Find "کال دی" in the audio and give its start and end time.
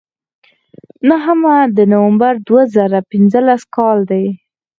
3.75-4.25